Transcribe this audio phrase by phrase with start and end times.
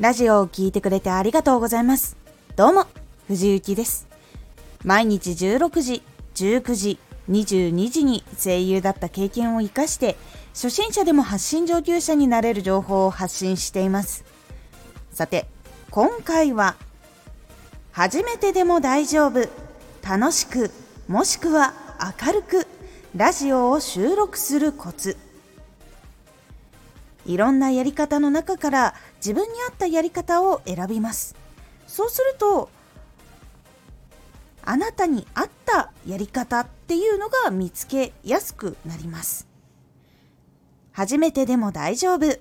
[0.00, 2.16] ラジオを聴いてくれてありがとうございます。
[2.56, 2.86] どうも、
[3.28, 4.08] 藤幸です。
[4.82, 6.02] 毎日16時、
[6.36, 6.98] 19時、
[7.28, 10.16] 22時に声優だった経験を活かして、
[10.54, 14.24] 初心者でも発信上級者になれる情報を発信しています。
[15.12, 15.44] さて、
[15.90, 16.76] 今回は、
[17.92, 19.50] 初めてでも大丈夫、
[20.02, 20.70] 楽しく、
[21.08, 21.74] もしくは
[22.26, 22.66] 明るく、
[23.14, 25.18] ラジオを収録するコツ。
[27.30, 31.36] いろんなやり方の中から自分に合ったやり方を選びます。
[31.86, 32.70] そうすると
[34.64, 39.46] あなたに合ったやり方っていうのが見つけやすくなります。
[40.90, 42.36] 初めてでも大丈夫。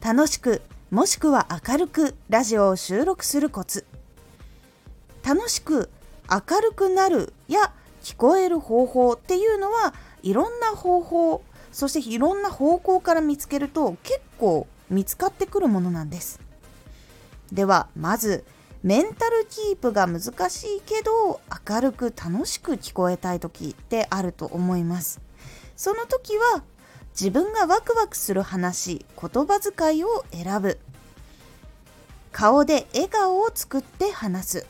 [0.00, 3.86] 楽しくもしくは明るくラジオを収録するコツ。
[5.22, 5.88] 楽しく
[6.28, 7.72] 明るくなるや
[8.02, 16.38] 聞こえる方法っていうのはいろんな方法そしていろんな方向から見つけると結構見つかってくるものなんです。
[17.50, 18.44] ではまず
[18.82, 25.20] メンタルキープが難しいけど明るく楽しく聞こえたい時ってあると思います。
[25.76, 26.62] その時は
[27.12, 30.78] 自分がワクワクする話言葉遣いを選ぶ。
[32.32, 34.66] 顔で笑顔を作って話す。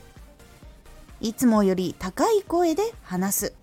[1.21, 3.62] いつもより高い声で話す。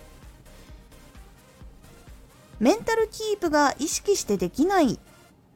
[2.60, 5.00] メンタルキープが意識してできない。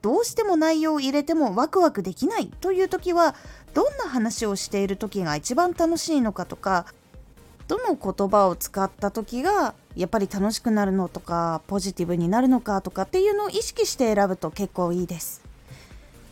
[0.02, 2.48] どうしても内容を入れてもワクワクできない。
[2.48, 3.36] という時は
[3.74, 6.86] どんな話をしている時が一番楽しいのかとか
[7.68, 15.42] どの言葉を使った時がやっぱり楽しくなるのとかポジティブになるのかとかっていうのを意識して選ぶと結構いいです。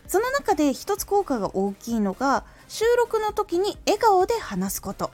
[0.08, 5.11] その中で一つ効果が大きいのが収録の時に笑顔で話すこと。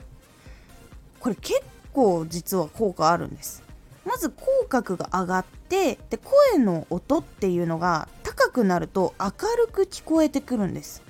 [1.20, 1.60] これ結
[1.92, 3.67] 構実は効果あるんです。
[4.04, 11.02] まず口角が上がってで声の音っていうのが高くなると明るく聞こえてくるんです。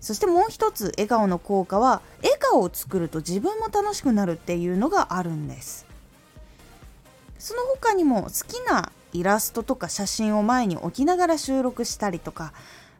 [0.00, 5.86] そしてもう一つ笑顔の効果は笑顔を作ると自分も楽しくなるっていうのがあるんです。
[7.38, 12.52] その他にも好きなイラストとか写真を前に置きながら収録したりとか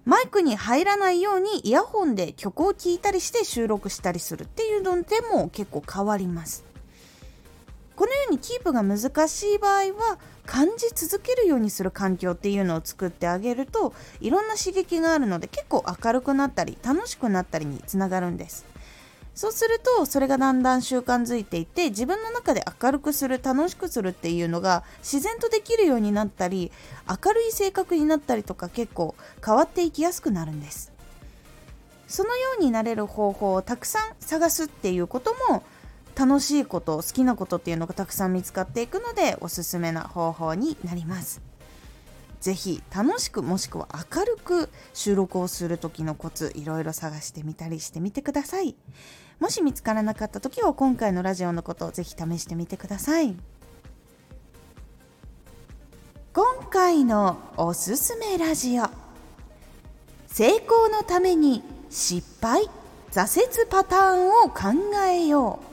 [0.04, 6.71] マイクに入らないようにイヤホンで曲を聴いたりして収録したりするっていうのでも結構変わります。
[8.02, 18.66] このようにキープが難しい場合は感じ続けるようにする環境っていうのを作ってあげるといろんな刺激があるので結構明るくなったり楽しくなったりにつながるんです。
[19.36, 26.72] そうするとそれがだんだん習慣づいていて自分の中で明るくする楽しくするっていうのが自然とできるようになったり
[27.08, 29.14] 明るい性格になったりとか結構
[29.46, 30.90] 変わっていきやすくなるんです。
[32.08, 35.62] そのようになれる方法をたくさん探すっていうことも
[36.14, 41.40] 楽しいこと好きなことっていうのがたくさん見つかっていくのでおすすめな方法になります。
[42.40, 48.74] 是非楽しくもしくは明るく収録をする時のコツいろいろ探してみたりしてみてください。
[49.38, 53.36] もし見つからなかった時は今回のラジオのことを是非試してみてください。
[56.34, 58.84] 今回のおすすめラジオ。
[60.26, 62.68] 成功のために失敗
[63.12, 65.71] 挫折パターンを考えよう。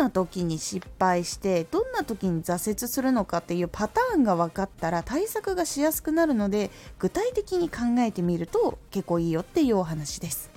[0.00, 10.50] な時に失敗してどんな時に挫折するのかっていうパターンが分かったら対策がしやすくなるので具体的に考えてみると結構いいよっていうお話です。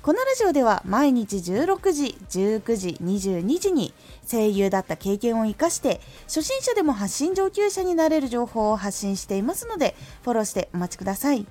[0.00, 3.92] このラジオでは毎日16時19時22時に
[4.30, 11.44] 声優だった経験を生かして初心者でも発信上級者になれる情報を発信していますのでフォローしてお待ちください。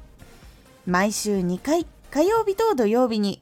[0.88, 3.42] 毎週2回火曜日と土曜日に